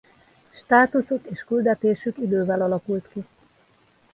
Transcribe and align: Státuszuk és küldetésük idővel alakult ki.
Státuszuk 0.51 1.25
és 1.25 1.43
küldetésük 1.43 2.17
idővel 2.17 2.61
alakult 2.61 3.07
ki. 3.11 3.25